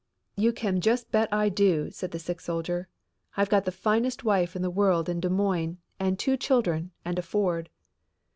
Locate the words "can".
0.51-0.81